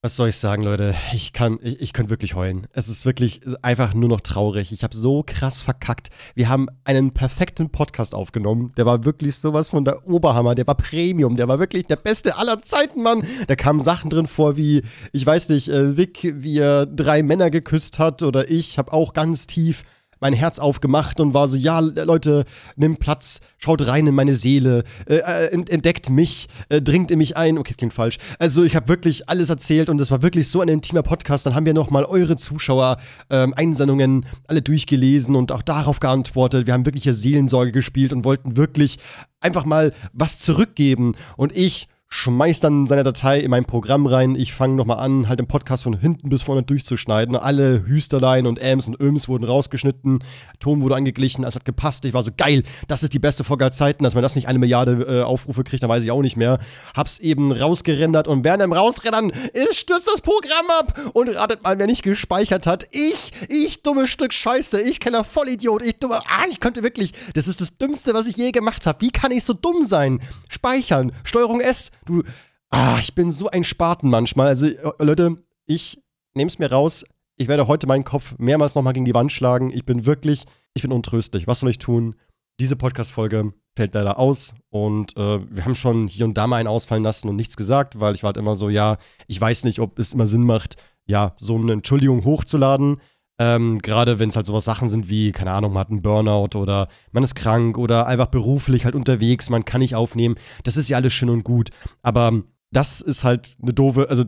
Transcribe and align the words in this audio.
Was 0.00 0.14
soll 0.14 0.28
ich 0.28 0.36
sagen, 0.36 0.62
Leute? 0.62 0.94
Ich 1.12 1.32
kann, 1.32 1.58
ich, 1.60 1.80
ich 1.80 1.92
könnte 1.92 2.10
wirklich 2.10 2.34
heulen. 2.34 2.68
Es 2.72 2.88
ist 2.88 3.04
wirklich 3.04 3.40
einfach 3.62 3.94
nur 3.94 4.08
noch 4.08 4.20
traurig. 4.20 4.70
Ich 4.70 4.84
habe 4.84 4.94
so 4.94 5.24
krass 5.26 5.60
verkackt. 5.60 6.10
Wir 6.36 6.48
haben 6.48 6.68
einen 6.84 7.10
perfekten 7.10 7.70
Podcast 7.70 8.14
aufgenommen. 8.14 8.70
Der 8.76 8.86
war 8.86 9.04
wirklich 9.04 9.34
sowas 9.34 9.70
von 9.70 9.84
der 9.84 10.06
Oberhammer. 10.06 10.54
Der 10.54 10.68
war 10.68 10.76
Premium. 10.76 11.34
Der 11.34 11.48
war 11.48 11.58
wirklich 11.58 11.86
der 11.86 11.96
beste 11.96 12.38
aller 12.38 12.62
Zeiten, 12.62 13.02
Mann. 13.02 13.24
Da 13.48 13.56
kamen 13.56 13.80
Sachen 13.80 14.08
drin 14.08 14.28
vor 14.28 14.56
wie, 14.56 14.82
ich 15.10 15.26
weiß 15.26 15.48
nicht, 15.48 15.68
äh, 15.68 15.96
Vic, 15.96 16.32
wie 16.32 16.58
er 16.58 16.86
drei 16.86 17.24
Männer 17.24 17.50
geküsst 17.50 17.98
hat 17.98 18.22
oder 18.22 18.48
ich 18.48 18.78
habe 18.78 18.92
auch 18.92 19.14
ganz 19.14 19.48
tief 19.48 19.82
mein 20.20 20.32
Herz 20.32 20.58
aufgemacht 20.58 21.20
und 21.20 21.34
war 21.34 21.48
so, 21.48 21.56
ja, 21.56 21.80
Leute, 21.80 22.44
nimmt 22.76 22.98
Platz, 22.98 23.40
schaut 23.58 23.86
rein 23.86 24.06
in 24.06 24.14
meine 24.14 24.34
Seele, 24.34 24.84
äh, 25.06 25.16
äh 25.16 25.46
entdeckt 25.48 26.10
mich, 26.10 26.48
äh, 26.68 26.80
dringt 26.82 27.10
in 27.10 27.18
mich 27.18 27.36
ein. 27.36 27.58
Okay, 27.58 27.70
das 27.70 27.76
klingt 27.76 27.94
falsch. 27.94 28.18
Also 28.38 28.64
ich 28.64 28.76
habe 28.76 28.88
wirklich 28.88 29.28
alles 29.28 29.50
erzählt 29.50 29.90
und 29.90 30.00
es 30.00 30.10
war 30.10 30.22
wirklich 30.22 30.48
so 30.48 30.60
ein 30.60 30.68
intimer 30.68 31.02
Podcast. 31.02 31.46
Dann 31.46 31.54
haben 31.54 31.66
wir 31.66 31.74
nochmal 31.74 32.04
eure 32.04 32.36
Zuschauer-Einsendungen 32.36 34.10
ähm, 34.10 34.24
alle 34.46 34.62
durchgelesen 34.62 35.34
und 35.34 35.52
auch 35.52 35.62
darauf 35.62 36.00
geantwortet. 36.00 36.66
Wir 36.66 36.74
haben 36.74 36.86
wirklich 36.86 37.04
hier 37.04 37.14
Seelensorge 37.14 37.72
gespielt 37.72 38.12
und 38.12 38.24
wollten 38.24 38.56
wirklich 38.56 38.98
einfach 39.40 39.64
mal 39.64 39.92
was 40.12 40.38
zurückgeben. 40.38 41.14
Und 41.36 41.56
ich 41.56 41.88
schmeißt 42.10 42.64
dann 42.64 42.86
seine 42.86 43.02
Datei 43.02 43.38
in 43.40 43.50
mein 43.50 43.66
Programm 43.66 44.06
rein. 44.06 44.34
Ich 44.34 44.54
fange 44.54 44.74
nochmal 44.74 44.98
an, 44.98 45.28
halt 45.28 45.38
den 45.38 45.46
Podcast 45.46 45.82
von 45.82 45.98
hinten 45.98 46.30
bis 46.30 46.42
vorne 46.42 46.62
durchzuschneiden. 46.62 47.36
Alle 47.36 47.84
Hüsterlein 47.86 48.46
und 48.46 48.58
Äms 48.58 48.88
und 48.88 48.98
Öms 48.98 49.28
wurden 49.28 49.44
rausgeschnitten. 49.44 50.20
Ton 50.58 50.80
wurde 50.80 50.96
angeglichen, 50.96 51.44
es 51.44 51.54
hat 51.54 51.66
gepasst. 51.66 52.06
Ich 52.06 52.14
war 52.14 52.22
so 52.22 52.30
geil, 52.34 52.62
das 52.86 53.02
ist 53.02 53.12
die 53.12 53.18
beste 53.18 53.44
Folge 53.44 53.64
aller 53.64 53.72
Zeiten. 53.72 54.04
Dass 54.04 54.14
man 54.14 54.22
das 54.22 54.36
nicht 54.36 54.48
eine 54.48 54.58
Milliarde 54.58 55.20
äh, 55.20 55.22
Aufrufe 55.22 55.64
kriegt, 55.64 55.82
dann 55.82 55.90
weiß 55.90 56.02
ich 56.02 56.10
auch 56.10 56.22
nicht 56.22 56.36
mehr. 56.36 56.58
Hab's 56.96 57.18
eben 57.18 57.52
rausgerendert 57.52 58.26
und 58.26 58.42
während 58.42 58.62
dem 58.62 58.72
Rausrennen 58.72 59.30
ist, 59.52 59.76
stürzt 59.76 60.08
das 60.08 60.22
Programm 60.22 60.66
ab. 60.80 60.98
Und 61.12 61.28
ratet 61.28 61.62
mal, 61.62 61.78
wer 61.78 61.86
nicht 61.86 62.02
gespeichert 62.02 62.66
hat. 62.66 62.88
Ich, 62.90 63.32
ich 63.48 63.82
dummes 63.82 64.10
Stück 64.10 64.32
Scheiße. 64.32 64.80
Ich 64.80 65.00
kleiner 65.00 65.24
Vollidiot. 65.24 65.82
Ich 65.82 65.98
dummer, 65.98 66.22
ah, 66.26 66.44
ich 66.50 66.60
könnte 66.60 66.82
wirklich, 66.82 67.12
das 67.34 67.48
ist 67.48 67.60
das 67.60 67.74
Dümmste, 67.76 68.14
was 68.14 68.26
ich 68.26 68.36
je 68.36 68.50
gemacht 68.50 68.86
habe. 68.86 69.00
Wie 69.02 69.10
kann 69.10 69.30
ich 69.30 69.44
so 69.44 69.52
dumm 69.52 69.84
sein? 69.84 70.20
Speichern, 70.48 71.12
Steuerung 71.24 71.60
S, 71.60 71.90
Du, 72.04 72.22
ah, 72.70 72.98
ich 73.00 73.14
bin 73.14 73.30
so 73.30 73.48
ein 73.48 73.64
Spaten 73.64 74.10
manchmal. 74.10 74.48
Also, 74.48 74.66
äh, 74.66 74.92
Leute, 74.98 75.36
ich 75.66 76.00
nehme 76.34 76.48
es 76.48 76.58
mir 76.58 76.70
raus. 76.70 77.04
Ich 77.36 77.48
werde 77.48 77.68
heute 77.68 77.86
meinen 77.86 78.04
Kopf 78.04 78.34
mehrmals 78.38 78.74
nochmal 78.74 78.92
gegen 78.92 79.04
die 79.04 79.14
Wand 79.14 79.32
schlagen. 79.32 79.70
Ich 79.72 79.84
bin 79.84 80.06
wirklich, 80.06 80.44
ich 80.74 80.82
bin 80.82 80.92
untröstlich. 80.92 81.46
Was 81.46 81.60
soll 81.60 81.70
ich 81.70 81.78
tun? 81.78 82.16
Diese 82.60 82.74
Podcast-Folge 82.74 83.52
fällt 83.76 83.94
leider 83.94 84.18
aus 84.18 84.54
und 84.70 85.16
äh, 85.16 85.38
wir 85.48 85.64
haben 85.64 85.76
schon 85.76 86.08
hier 86.08 86.24
und 86.26 86.36
da 86.36 86.48
mal 86.48 86.56
einen 86.56 86.66
ausfallen 86.66 87.04
lassen 87.04 87.28
und 87.28 87.36
nichts 87.36 87.56
gesagt, 87.56 88.00
weil 88.00 88.16
ich 88.16 88.24
war 88.24 88.28
halt 88.28 88.36
immer 88.36 88.56
so, 88.56 88.68
ja, 88.68 88.96
ich 89.28 89.40
weiß 89.40 89.62
nicht, 89.62 89.78
ob 89.78 90.00
es 90.00 90.12
immer 90.12 90.26
Sinn 90.26 90.42
macht, 90.42 90.74
ja, 91.06 91.32
so 91.36 91.54
eine 91.54 91.74
Entschuldigung 91.74 92.24
hochzuladen. 92.24 92.96
Ähm, 93.38 93.78
Gerade 93.78 94.18
wenn 94.18 94.30
es 94.30 94.36
halt 94.36 94.46
sowas 94.46 94.64
Sachen 94.64 94.88
sind 94.88 95.08
wie, 95.08 95.32
keine 95.32 95.52
Ahnung, 95.52 95.72
man 95.72 95.80
hat 95.80 95.90
einen 95.90 96.02
Burnout 96.02 96.58
oder 96.58 96.88
man 97.12 97.22
ist 97.22 97.36
krank 97.36 97.78
oder 97.78 98.06
einfach 98.06 98.26
beruflich 98.26 98.84
halt 98.84 98.94
unterwegs, 98.94 99.48
man 99.48 99.64
kann 99.64 99.80
nicht 99.80 99.94
aufnehmen. 99.94 100.34
Das 100.64 100.76
ist 100.76 100.88
ja 100.88 100.96
alles 100.96 101.12
schön 101.12 101.30
und 101.30 101.44
gut. 101.44 101.70
Aber 102.02 102.42
das 102.72 103.00
ist 103.00 103.24
halt 103.24 103.56
eine 103.62 103.72
doofe, 103.72 104.10
also 104.10 104.24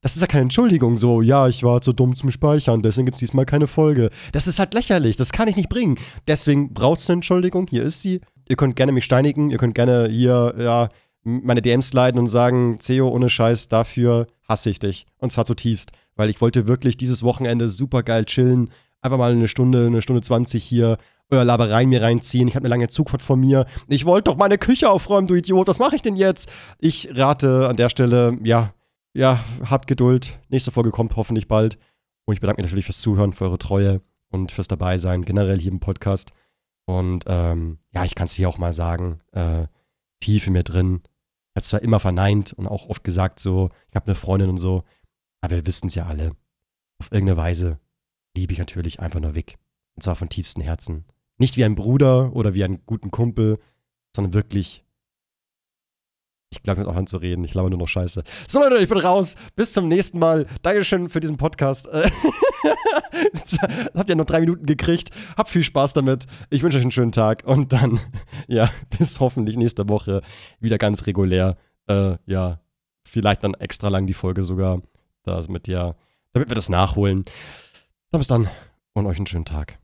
das 0.00 0.14
ist 0.14 0.20
ja 0.20 0.26
keine 0.26 0.42
Entschuldigung, 0.42 0.96
so, 0.96 1.22
ja, 1.22 1.48
ich 1.48 1.62
war 1.62 1.80
zu 1.80 1.92
dumm 1.92 2.14
zum 2.16 2.30
Speichern, 2.30 2.82
deswegen 2.82 3.06
gibt 3.06 3.16
es 3.16 3.20
diesmal 3.20 3.46
keine 3.46 3.66
Folge. 3.66 4.10
Das 4.32 4.46
ist 4.46 4.58
halt 4.58 4.74
lächerlich, 4.74 5.16
das 5.16 5.32
kann 5.32 5.48
ich 5.48 5.56
nicht 5.56 5.68
bringen. 5.68 5.96
Deswegen 6.26 6.72
braucht 6.72 7.00
es 7.00 7.10
eine 7.10 7.14
Entschuldigung, 7.14 7.66
hier 7.68 7.82
ist 7.82 8.02
sie. 8.02 8.20
Ihr 8.48 8.56
könnt 8.56 8.76
gerne 8.76 8.92
mich 8.92 9.04
steinigen, 9.04 9.50
ihr 9.50 9.58
könnt 9.58 9.74
gerne 9.74 10.08
hier, 10.08 10.54
ja, 10.58 10.88
meine 11.24 11.62
DMs 11.62 11.92
leiten 11.92 12.18
und 12.18 12.28
sagen, 12.28 12.78
Ceo, 12.80 13.08
ohne 13.08 13.28
Scheiß, 13.28 13.68
dafür 13.68 14.26
hasse 14.48 14.70
ich 14.70 14.78
dich. 14.78 15.06
Und 15.18 15.32
zwar 15.32 15.44
zutiefst 15.44 15.92
weil 16.18 16.28
ich 16.28 16.40
wollte 16.40 16.66
wirklich 16.66 16.96
dieses 16.96 17.22
Wochenende 17.22 17.70
super 17.70 18.02
geil 18.02 18.26
chillen. 18.26 18.70
Einfach 19.00 19.16
mal 19.16 19.32
eine 19.32 19.48
Stunde, 19.48 19.86
eine 19.86 20.02
Stunde 20.02 20.20
20 20.20 20.62
hier 20.62 20.98
euer 21.30 21.44
Labereien 21.44 21.88
mir 21.88 22.02
reinziehen. 22.02 22.48
Ich 22.48 22.56
habe 22.56 22.64
eine 22.64 22.70
lange 22.70 22.88
Zugfahrt 22.88 23.22
vor 23.22 23.36
mir. 23.36 23.66
Ich 23.86 24.04
wollte 24.04 24.30
doch 24.30 24.36
meine 24.36 24.58
Küche 24.58 24.90
aufräumen, 24.90 25.28
du 25.28 25.34
Idiot. 25.34 25.68
Was 25.68 25.78
mache 25.78 25.94
ich 25.94 26.02
denn 26.02 26.16
jetzt? 26.16 26.50
Ich 26.78 27.16
rate 27.16 27.68
an 27.68 27.76
der 27.76 27.88
Stelle, 27.88 28.36
ja, 28.42 28.74
ja, 29.14 29.44
habt 29.64 29.86
Geduld. 29.86 30.38
Nächste 30.48 30.72
Folge 30.72 30.90
kommt 30.90 31.14
hoffentlich 31.16 31.46
bald. 31.46 31.78
Und 32.24 32.34
ich 32.34 32.40
bedanke 32.40 32.60
mich 32.60 32.66
natürlich 32.66 32.86
fürs 32.86 33.00
Zuhören, 33.00 33.32
für 33.32 33.44
eure 33.44 33.58
Treue 33.58 34.00
und 34.30 34.50
fürs 34.50 34.68
Dabeisein, 34.68 35.22
generell 35.24 35.60
hier 35.60 35.70
im 35.70 35.80
Podcast. 35.80 36.32
Und 36.84 37.24
ähm, 37.28 37.78
ja, 37.94 38.04
ich 38.04 38.16
kann 38.16 38.24
es 38.24 38.32
hier 38.32 38.48
auch 38.48 38.58
mal 38.58 38.72
sagen, 38.72 39.18
äh, 39.32 39.66
tief 40.20 40.48
in 40.48 40.54
mir 40.54 40.64
drin. 40.64 41.02
Ich 41.04 41.60
habe 41.60 41.62
zwar 41.62 41.82
immer 41.82 42.00
verneint 42.00 42.52
und 42.54 42.66
auch 42.66 42.88
oft 42.88 43.04
gesagt, 43.04 43.38
so, 43.38 43.70
ich 43.88 43.94
habe 43.94 44.06
eine 44.06 44.14
Freundin 44.16 44.50
und 44.50 44.58
so, 44.58 44.82
aber 45.40 45.56
wir 45.56 45.66
wissen 45.66 45.86
es 45.86 45.94
ja 45.94 46.06
alle. 46.06 46.32
Auf 47.00 47.12
irgendeine 47.12 47.36
Weise 47.36 47.78
liebe 48.36 48.52
ich 48.52 48.58
natürlich 48.58 49.00
einfach 49.00 49.20
nur 49.20 49.34
Vic. 49.34 49.56
Und 49.96 50.02
zwar 50.02 50.16
von 50.16 50.28
tiefstem 50.28 50.62
Herzen. 50.62 51.04
Nicht 51.38 51.56
wie 51.56 51.64
ein 51.64 51.74
Bruder 51.74 52.34
oder 52.34 52.54
wie 52.54 52.64
einen 52.64 52.84
guten 52.86 53.10
Kumpel, 53.10 53.58
sondern 54.14 54.34
wirklich. 54.34 54.84
Ich 56.50 56.62
glaube, 56.62 56.80
mit 56.80 56.88
auch 56.88 56.96
anzureden. 56.96 57.44
Ich 57.44 57.52
glaube 57.52 57.68
nur 57.68 57.78
noch 57.78 57.88
Scheiße. 57.88 58.24
So, 58.46 58.60
Leute, 58.60 58.82
ich 58.82 58.88
bin 58.88 58.98
raus. 58.98 59.36
Bis 59.54 59.74
zum 59.74 59.86
nächsten 59.86 60.18
Mal. 60.18 60.46
Dankeschön 60.62 61.10
für 61.10 61.20
diesen 61.20 61.36
Podcast. 61.36 61.86
Habt 63.94 64.08
ihr 64.08 64.16
noch 64.16 64.24
drei 64.24 64.40
Minuten 64.40 64.64
gekriegt. 64.64 65.10
Habt 65.36 65.50
viel 65.50 65.62
Spaß 65.62 65.92
damit. 65.92 66.26
Ich 66.48 66.62
wünsche 66.62 66.78
euch 66.78 66.84
einen 66.84 66.90
schönen 66.90 67.12
Tag. 67.12 67.44
Und 67.44 67.72
dann, 67.72 68.00
ja, 68.48 68.70
bis 68.96 69.20
hoffentlich 69.20 69.56
nächste 69.56 69.88
Woche 69.88 70.22
wieder 70.58 70.78
ganz 70.78 71.06
regulär. 71.06 71.56
Äh, 71.86 72.16
ja, 72.26 72.60
vielleicht 73.04 73.44
dann 73.44 73.54
extra 73.54 73.88
lang 73.88 74.06
die 74.06 74.14
Folge 74.14 74.42
sogar 74.42 74.80
damit, 75.28 75.68
ja, 75.68 75.94
damit 76.32 76.48
wir 76.48 76.54
das 76.54 76.68
nachholen. 76.68 77.24
Bis 78.10 78.26
dann 78.26 78.48
und 78.94 79.06
euch 79.06 79.18
einen 79.18 79.26
schönen 79.26 79.44
Tag. 79.44 79.78